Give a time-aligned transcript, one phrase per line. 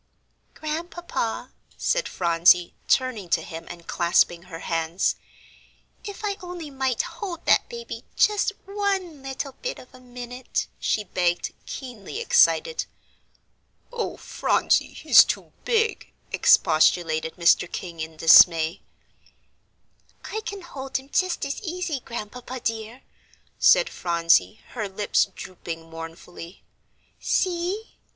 [0.55, 5.15] "Grandpapa," said Phronsie, turning to him and clasping her hands,
[6.03, 11.03] "if I only might hold that baby just one little bit of a minute," she
[11.03, 12.85] begged, keenly excited.
[13.93, 17.71] "Oh, Phronsie, he's too big," expostulated Mr.
[17.71, 18.81] King, in dismay.
[20.25, 23.03] "I can hold him just as easy, Grandpapa dear,"
[23.59, 26.63] said Phronsie, her lips drooping mournfully.
[27.19, 27.97] "See."